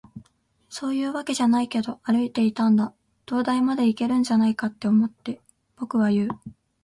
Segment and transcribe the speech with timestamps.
[0.67, 2.91] 「そういうわけじゃないけど、歩いていたんだ。
[3.27, 5.43] 灯台までいけるんじゃないかって思って。」、
[5.77, 6.29] 僕は言う。